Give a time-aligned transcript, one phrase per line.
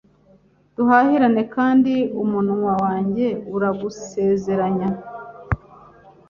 [0.75, 1.93] Duharanire kandi
[2.23, 4.89] umunwa wanjye uragusezeranya